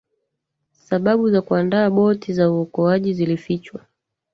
[0.71, 3.85] sababu za kuandaa boti za uokoaji zilifichwa